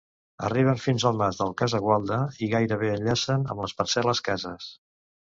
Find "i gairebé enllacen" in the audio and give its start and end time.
2.45-3.43